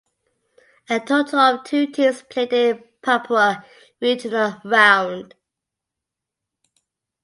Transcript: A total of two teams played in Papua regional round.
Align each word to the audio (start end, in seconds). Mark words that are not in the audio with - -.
A 0.89 0.99
total 0.99 1.37
of 1.37 1.63
two 1.63 1.85
teams 1.85 2.23
played 2.23 2.51
in 2.53 2.83
Papua 3.03 3.63
regional 4.01 4.59
round. 4.65 5.35